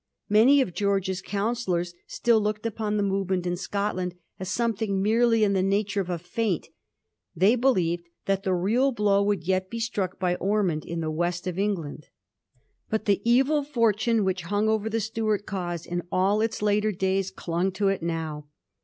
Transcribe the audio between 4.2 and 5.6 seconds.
as something merely in